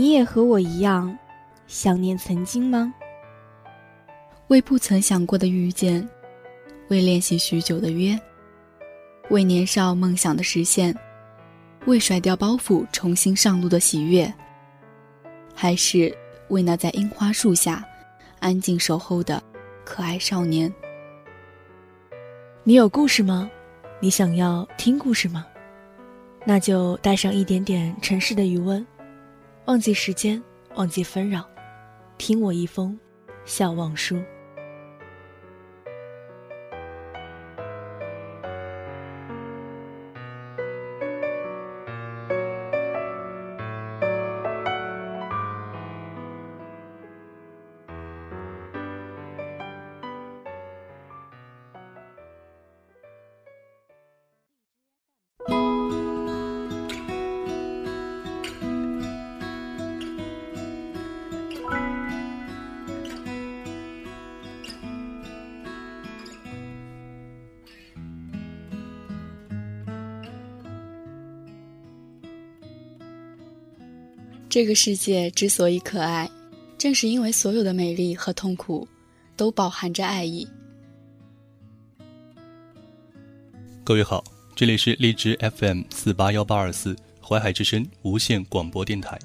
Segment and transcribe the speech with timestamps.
[0.00, 1.14] 你也和我一样，
[1.66, 2.90] 想念曾经吗？
[4.48, 6.08] 为不曾想过的遇见，
[6.88, 8.18] 为练习许久的约，
[9.28, 10.96] 为年少梦想的实现，
[11.84, 14.32] 为甩掉包袱重新上路的喜悦，
[15.54, 16.10] 还是
[16.48, 17.84] 为那在樱花树下
[18.38, 19.42] 安静守候的
[19.84, 20.72] 可爱少年？
[22.64, 23.50] 你有故事吗？
[24.00, 25.44] 你想要听故事吗？
[26.46, 28.84] 那就带上一点点城市的余温，
[29.70, 30.42] 忘记时间，
[30.74, 31.48] 忘记纷扰，
[32.18, 32.98] 听我一封
[33.44, 34.20] 笑忘书。
[74.60, 76.30] 这个世界之所以可爱，
[76.76, 78.86] 正是因为所有的美丽和痛苦，
[79.34, 80.46] 都饱含着爱意。
[83.82, 84.22] 各位好，
[84.54, 89.18] 这里是荔枝 FM 四八幺八二四淮海之声无线广播电台，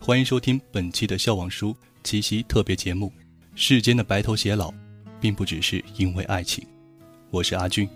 [0.00, 3.12] 欢迎收听本期的笑忘书七夕特别节目。
[3.54, 4.74] 世间的白头偕老，
[5.20, 6.66] 并不只是因为爱情。
[7.30, 7.88] 我是阿俊，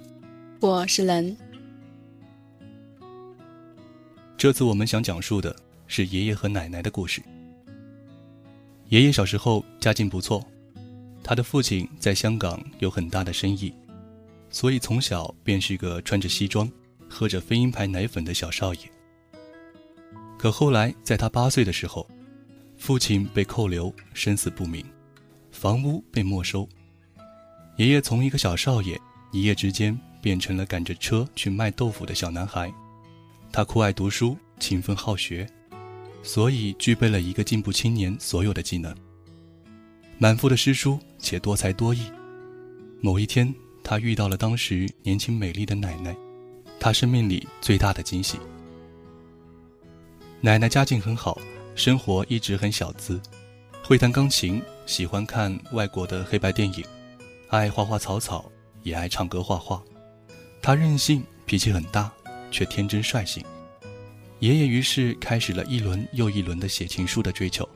[0.61, 1.37] 我是冷。
[4.37, 5.57] 这次我们想讲述的。
[5.87, 7.23] 是爷爷和奶奶的故事。
[8.89, 10.45] 爷爷小时候家境不错，
[11.25, 13.75] 他的父亲在香港有很大的生意，
[14.49, 16.71] 所以从小便是个穿着西装、
[17.09, 18.81] 喝着飞鹰牌奶粉的小少爷。
[20.39, 22.07] 可后来在他八岁的时候，
[22.77, 24.85] 父亲被扣留，生死不明，
[25.51, 26.69] 房屋被没收，
[27.77, 29.01] 爷爷从一个小少爷
[29.33, 32.73] 一夜之间变成了赶着车去卖豆腐的小男孩。
[33.51, 35.49] 他酷爱读书，勤奋好学。
[36.27, 38.93] 所以具备了一个进步青年所有的技能，
[40.19, 42.11] 满腹的诗书且多才多艺。
[43.01, 43.55] 某一天，
[43.85, 46.15] 他遇到了当时年轻美丽的奶奶，
[46.81, 48.39] 他生命里最大的惊喜。
[50.41, 51.39] 奶奶家境很好，
[51.77, 53.21] 生活一直很小资，
[53.85, 56.85] 会弹钢琴，喜欢看外国的黑白电影，
[57.51, 58.51] 爱花花草草，
[58.83, 59.81] 也爱唱歌画画。
[60.61, 62.13] 她任性，脾气很大，
[62.51, 63.45] 却天真率性。
[64.41, 67.67] 爷爷于是开始了一轮又一轮的写情书的追求，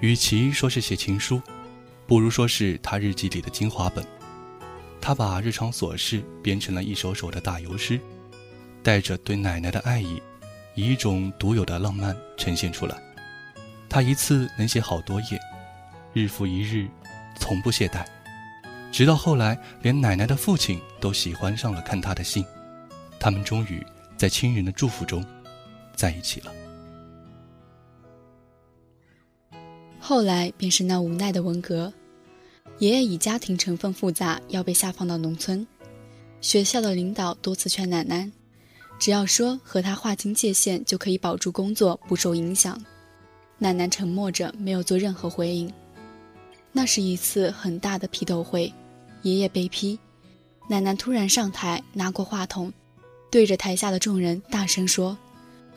[0.00, 1.40] 与其说是写情书，
[2.06, 4.02] 不如说是他日记里的精华本。
[5.02, 8.00] 他把日常琐事编成了一首首的打油诗，
[8.82, 10.20] 带着对奶奶的爱意，
[10.74, 12.96] 以一种独有的浪漫呈现出来。
[13.86, 15.38] 他一次能写好多页，
[16.14, 16.88] 日复一日，
[17.38, 18.02] 从不懈怠，
[18.90, 22.42] 直到后来连奶奶的父亲都喜欢上了看他的信。
[23.20, 23.84] 他们终于
[24.16, 25.22] 在亲人的祝福中。
[25.96, 26.52] 在一起了。
[29.98, 31.92] 后来便是那无奈的文革，
[32.78, 35.66] 爷爷以家庭成分复杂，要被下放到农村。
[36.40, 38.30] 学校的领导多次劝奶奶，
[39.00, 42.80] 只要说和他划清界限，就可以保住工作不受影响。
[43.58, 45.72] 奶奶沉默着，没有做任何回应。
[46.70, 48.72] 那是一次很大的批斗会，
[49.22, 49.98] 爷爷被批，
[50.68, 52.72] 奶奶突然上台，拿过话筒，
[53.28, 55.18] 对着台下的众人大声说。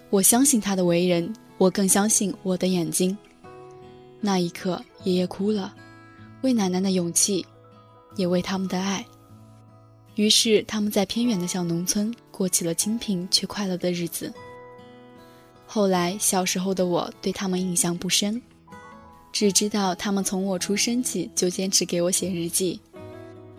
[0.09, 3.15] 我相信他的为人，我更相信我的眼睛。
[4.19, 5.73] 那一刻，爷爷哭了，
[6.41, 7.45] 为奶奶的勇气，
[8.15, 9.05] 也为他们的爱。
[10.15, 14.33] 于是，他们在偏远的小农村过起了清贫却快乐的日子。
[15.67, 18.41] 后来，小时候的我对他们印象不深，
[19.31, 22.81] 只知道他们从我出生起就坚持给我写日记。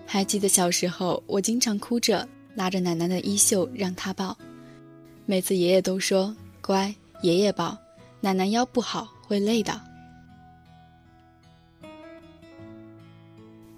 [0.05, 4.37] 还记得小时候，我经常哭着拉着奶奶的衣袖让她抱。
[5.31, 6.93] 每次爷爷都说：“乖，
[7.23, 7.79] 爷爷抱，
[8.21, 9.81] 奶奶腰不好，会累的。”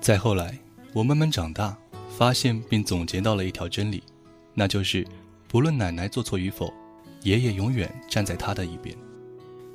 [0.01, 0.59] 再后来，
[0.95, 1.77] 我慢慢长大，
[2.09, 4.03] 发现并总结到了一条真理，
[4.55, 5.07] 那就是，
[5.47, 6.73] 不论奶奶做错与否，
[7.21, 8.97] 爷爷永远站在她的一边。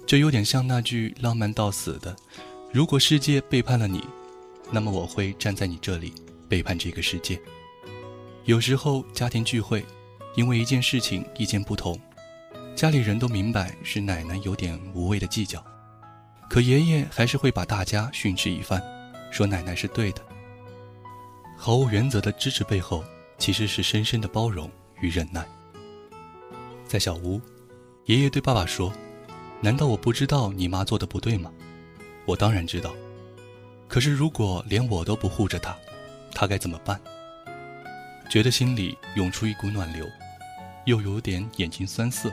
[0.07, 2.15] 这有点像那句浪漫到死的
[2.73, 4.03] ：“如果世界背叛了你，
[4.71, 6.12] 那么我会站在你这里，
[6.50, 7.39] 背叛这个世界。”
[8.45, 9.85] 有时候家庭聚会。
[10.37, 11.99] 因为一件事情意见不同，
[12.75, 15.65] 家里人都明白是奶奶有点无谓的计较，
[16.47, 18.79] 可爷爷还是会把大家训斥一番，
[19.31, 20.21] 说奶奶是对的。
[21.57, 23.03] 毫无原则的支持背后，
[23.39, 24.69] 其实是深深的包容
[25.01, 25.43] 与忍耐。
[26.85, 27.41] 在小屋，
[28.05, 28.93] 爷爷对爸爸说
[29.59, 31.51] ：“难道我不知道你妈做的不对吗？
[32.27, 32.93] 我当然知道。
[33.87, 35.75] 可是如果连我都不护着她，
[36.31, 37.01] 她该怎么办？
[38.29, 40.05] 觉得心里涌出一股暖流，
[40.87, 42.31] 又有点眼睛酸涩，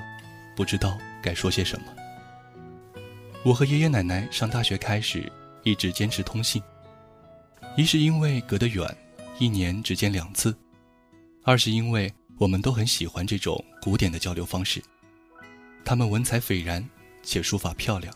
[0.54, 1.86] 不知道该说些什么。
[3.44, 5.30] 我和爷爷奶奶上大学开始
[5.64, 6.62] 一直坚持通信，
[7.76, 8.96] 一是因为隔得远，
[9.40, 10.52] 一年只见两次；
[11.42, 14.80] 二是因为我们都很喜欢这种古典的交流方式。
[15.84, 16.88] 他们文采斐然，
[17.24, 18.14] 且书法漂亮，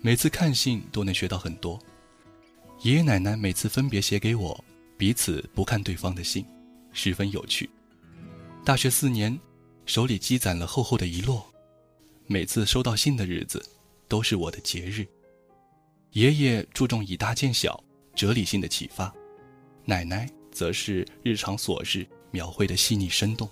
[0.00, 1.78] 每次看信都能学到很多。
[2.80, 4.64] 爷爷奶奶每次分别写给我，
[4.96, 6.42] 彼此不看对方的信。
[6.94, 7.68] 十分有趣。
[8.64, 9.36] 大学四年，
[9.86, 11.42] 手里积攒了厚厚的一摞，
[12.28, 13.60] 每次收到信的日子，
[14.06, 15.04] 都是我的节日。
[16.12, 17.82] 爷爷注重以大见小、
[18.14, 19.12] 哲理性的启发，
[19.84, 23.48] 奶奶则是日常琐事描绘的细腻生动。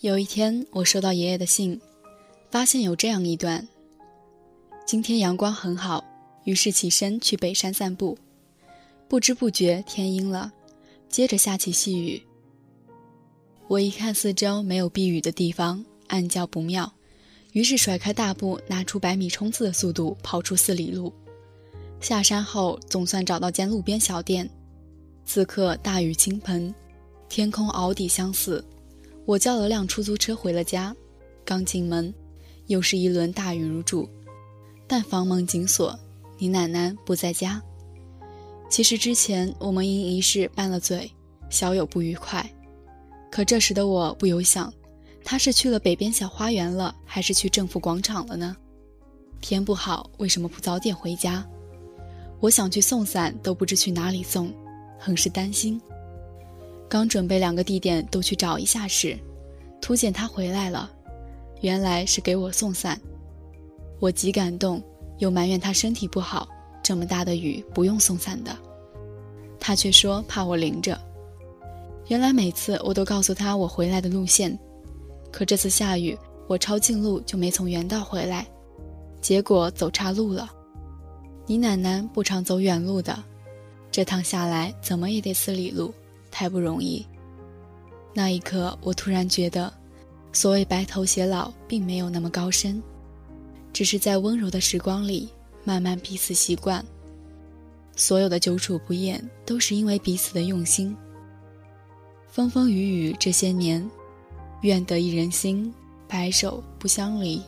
[0.00, 1.80] 有一天，我收到爷爷的信，
[2.50, 3.66] 发现有这样一段：
[4.84, 6.04] 今天阳光很好，
[6.44, 8.18] 于是起身去北山散步，
[9.08, 10.52] 不知不觉天阴了。
[11.08, 12.22] 接着下起细雨。
[13.70, 16.92] 我一看四周没有避雨的地方，暗叫不妙，
[17.52, 21.12] 于是甩开大步，拿出百米冲刺的速度跑出四里路。
[22.00, 24.50] 下山后，总算找到间路边小店。
[25.24, 26.74] 此刻大雨倾盆，
[27.28, 28.64] 天空凹底相似。
[29.24, 30.92] 我叫了辆出租车回了家。
[31.44, 32.12] 刚进门，
[32.66, 34.08] 又是一轮大雨如注，
[34.88, 35.96] 但房门紧锁，
[36.38, 37.62] 你奶奶不在家。
[38.68, 41.08] 其实之前我们因一事拌了嘴，
[41.50, 42.44] 小有不愉快。
[43.30, 44.72] 可这时的我不由想，
[45.24, 48.56] 他是去了北边小花园了，还是去政府广场了呢？
[49.40, 51.46] 天不好，为什么不早点回家？
[52.40, 54.52] 我想去送伞，都不知去哪里送，
[54.98, 55.80] 很是担心。
[56.88, 59.16] 刚准备两个地点都去找一下时，
[59.80, 60.90] 突见他回来了，
[61.60, 63.00] 原来是给我送伞。
[64.00, 64.82] 我极感动，
[65.18, 66.48] 又埋怨他身体不好。
[66.82, 68.56] 这么大的雨不用送伞的，
[69.60, 70.98] 他却说怕我淋着。
[72.10, 74.58] 原来每次我都告诉他我回来的路线，
[75.30, 76.18] 可这次下雨，
[76.48, 78.44] 我抄近路就没从原道回来，
[79.20, 80.50] 结果走岔路了。
[81.46, 83.16] 你奶奶不常走远路的，
[83.92, 85.94] 这趟下来怎么也得四里路，
[86.32, 87.06] 太不容易。
[88.12, 89.72] 那一刻，我突然觉得，
[90.32, 92.82] 所谓白头偕老，并没有那么高深，
[93.72, 95.28] 只是在温柔的时光里。
[95.62, 96.84] 慢慢彼此习惯，
[97.94, 100.96] 所有的久处不厌，都是因为彼此的用心。
[102.30, 103.84] 风风雨雨这些年，
[104.60, 105.72] 愿得一人心，
[106.06, 107.42] 白首不相离。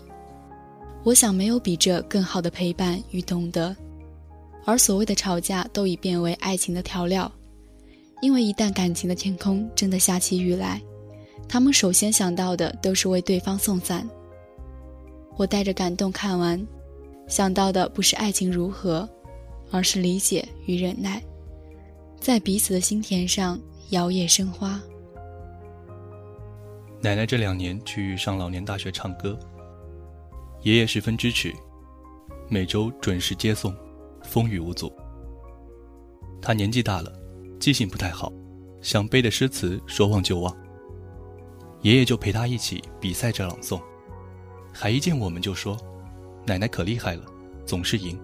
[1.05, 3.75] 我想没有比这更好的陪伴与懂得。
[4.65, 7.31] 而所谓的吵架，都已变为爱情的调料。
[8.21, 10.83] 因为一旦感情的天空真的下起雨来，
[11.49, 14.09] 他们首先想到的都是为对方送伞。
[15.37, 16.61] 我带着感动看完。
[17.29, 19.09] 想到的不是爱情如何，
[19.71, 21.23] 而是理解与忍耐，
[22.21, 23.59] 在彼此的心田上
[23.93, 24.81] 摇曳生花。
[27.03, 29.39] 奶奶这两年去上老年大学唱歌，
[30.63, 31.53] 爷爷十分支持，
[32.49, 33.77] 每周准时接送，
[34.23, 34.91] 风雨无阻。
[36.41, 37.13] 他年纪大了，
[37.61, 38.33] 记性不太好，
[38.81, 40.57] 想背的诗词说忘就忘，
[41.83, 43.79] 爷爷就陪他一起比赛着朗诵，
[44.73, 45.77] 还一见我们就说。
[46.47, 47.25] 奶奶可厉害了，
[47.67, 48.19] 总是赢。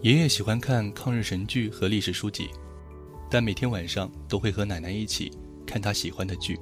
[0.00, 2.48] 爷爷喜欢看抗日神剧和历史书籍，
[3.30, 5.30] 但每天晚上都会和奶奶一起
[5.66, 6.58] 看她喜欢的剧，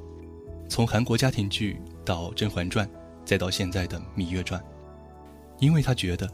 [0.68, 2.86] 从韩国家庭剧到《甄嬛传》，
[3.24, 4.60] 再到现在的《芈月传》，
[5.58, 6.30] 因为她觉得，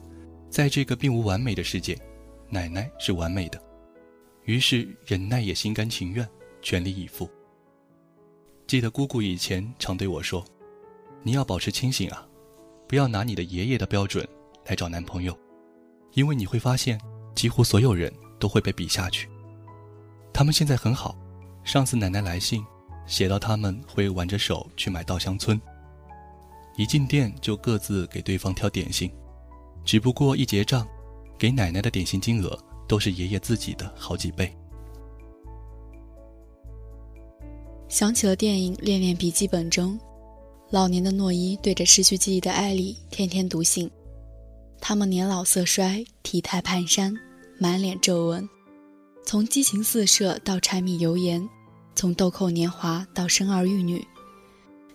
[0.48, 1.98] 在这个并无完美的世界，
[2.48, 3.62] 奶奶是完美的，
[4.44, 6.28] 于是忍耐也心甘情愿，
[6.60, 7.28] 全力以赴。
[8.66, 10.44] 记得姑姑以前常对我说
[11.22, 12.26] ：“你要保持清醒啊。”
[12.88, 14.26] 不要拿你的爷爷的标准
[14.66, 15.34] 来找男朋友，
[16.12, 17.00] 因为你会发现，
[17.34, 19.30] 几乎所有人都会被比下去。
[20.32, 21.16] 他们现在很好，
[21.64, 22.64] 上次奶奶来信，
[23.06, 25.60] 写到他们会挽着手去买稻香村，
[26.76, 29.10] 一进店就各自给对方挑点心，
[29.84, 30.86] 只不过一结账，
[31.38, 32.58] 给奶奶的点心金额
[32.88, 34.52] 都是爷爷自己的好几倍。
[37.88, 39.98] 想起了电影《恋恋笔记本》中。
[40.70, 43.90] 老年的诺伊对着失去记忆的艾莉天天读信，
[44.80, 47.14] 他们年老色衰，体态蹒跚，
[47.58, 48.48] 满脸皱纹，
[49.24, 51.48] 从激情四射到柴米油盐，
[51.94, 54.06] 从豆蔻年华到生儿育女，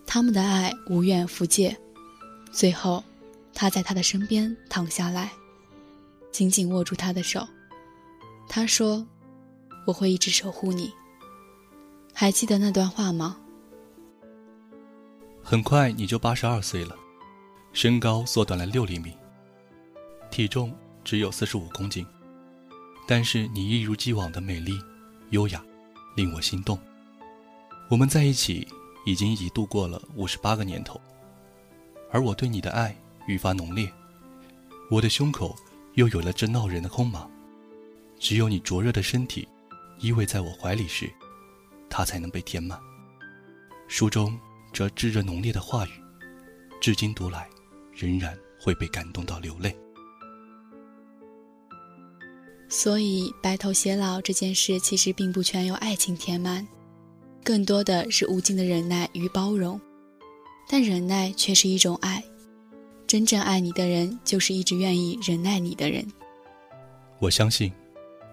[0.06, 1.76] 他们的爱无怨无戒。
[2.52, 3.04] 最后，
[3.54, 5.32] 他在他的身边躺下来，
[6.32, 7.48] 紧紧握住他的手。
[8.48, 9.06] 他说
[9.88, 10.92] ：“我会一直守护你。”
[12.14, 13.38] 还记得那段话吗？
[15.44, 16.96] 很快你就八十二岁了，
[17.74, 19.14] 身高缩短了六厘米，
[20.30, 22.06] 体重只有四十五公斤，
[23.08, 24.78] 但是你一如既往的美丽、
[25.30, 25.64] 优雅，
[26.16, 26.78] 令我心动。
[27.90, 28.68] 我们在一起
[29.06, 31.00] 已经已度过了五十八个年头，
[32.12, 32.94] 而我对你的爱
[33.26, 33.90] 愈发浓烈，
[34.92, 35.56] 我的胸口
[35.94, 37.26] 又有了这闹人的空茫，
[38.20, 39.48] 只有你灼热的身体
[40.00, 41.10] 依偎在我怀里时，
[41.90, 42.78] 它才能被填满。
[43.88, 44.38] 书中
[44.74, 45.92] 这炙热浓烈的话语，
[46.82, 47.48] 至今读来，
[47.94, 49.74] 仍然会被感动到流泪。
[52.70, 56.68] 所以，白头偕老这件事其实并不全由爱情填满，
[57.44, 59.80] 更多的是无尽的忍耐与包容。
[60.70, 62.22] 但忍耐却是一种爱，
[63.08, 66.06] 真正爱你的人，就是一直愿意忍耐你的人。
[67.20, 67.72] 我相信，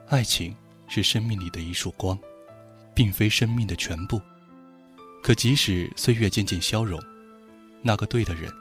[0.08, 0.54] 爱情
[0.88, 2.18] 是生命里的一束光，
[2.92, 4.20] 并非生命的全部。
[5.22, 7.00] 可即使岁月渐渐消融，
[7.82, 8.52] 那个对的人，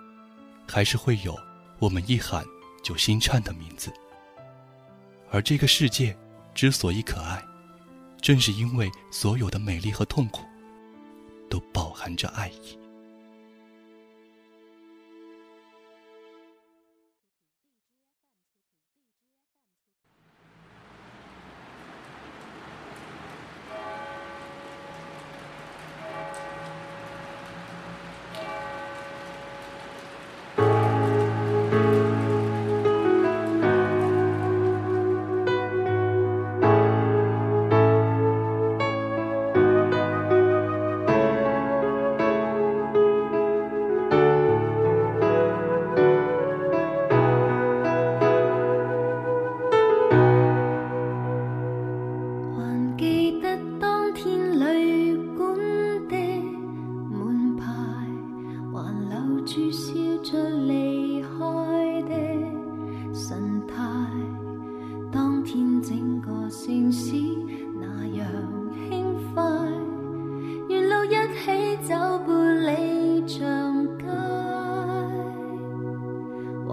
[0.67, 1.35] 还是会有
[1.79, 2.45] 我们一喊
[2.83, 3.91] 就心颤的名字。
[5.33, 6.15] 而这个世界
[6.53, 7.43] 之所以可爱，
[8.21, 10.43] 正是因为所有的美丽和痛苦，
[11.49, 12.77] 都饱含着爱意。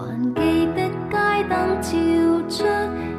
[0.06, 1.14] 还记得街
[1.48, 3.09] 灯照出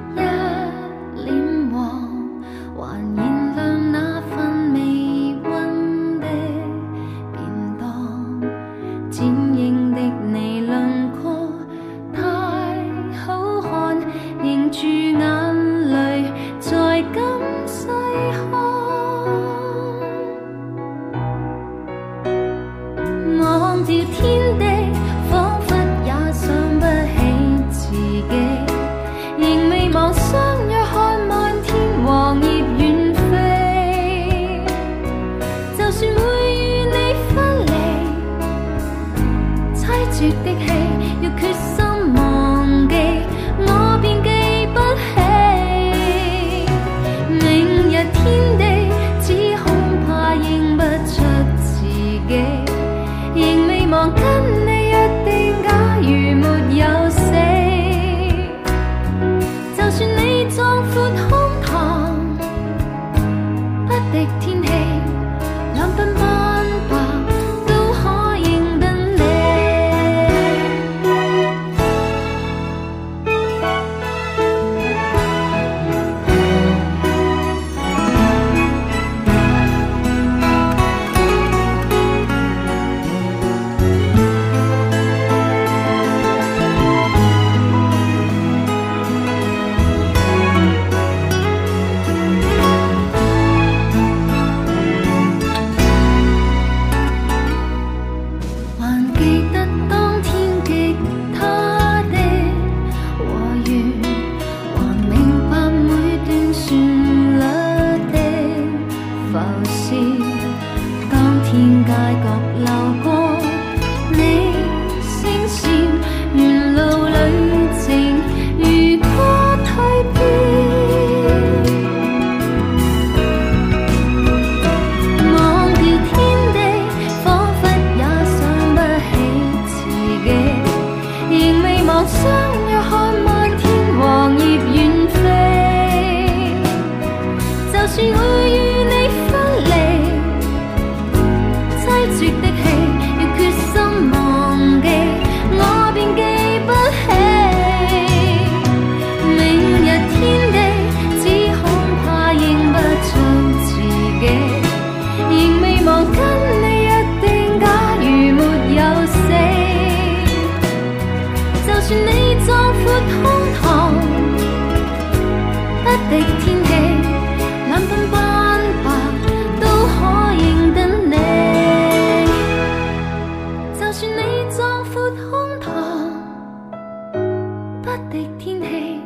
[178.11, 178.99] 的天气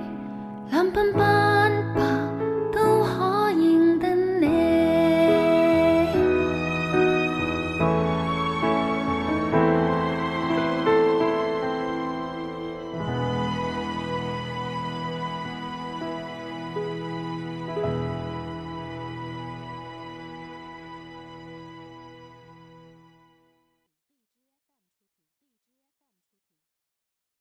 [0.71, 1.34] 两鬓斑